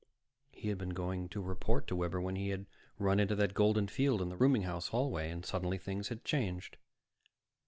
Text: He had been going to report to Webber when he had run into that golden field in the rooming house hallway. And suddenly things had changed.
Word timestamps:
He 0.51 0.69
had 0.69 0.79
been 0.79 0.95
going 0.95 1.29
to 1.29 1.43
report 1.43 1.85
to 1.85 1.95
Webber 1.95 2.19
when 2.19 2.35
he 2.35 2.49
had 2.49 2.65
run 2.97 3.19
into 3.19 3.35
that 3.35 3.53
golden 3.53 3.87
field 3.87 4.19
in 4.19 4.29
the 4.29 4.35
rooming 4.35 4.63
house 4.63 4.87
hallway. 4.87 5.29
And 5.29 5.45
suddenly 5.45 5.77
things 5.77 6.07
had 6.07 6.25
changed. 6.25 6.77